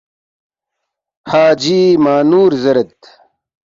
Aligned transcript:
”حاجی 1.29 1.81
مانُور 2.03 2.51
زیرید 2.61 2.95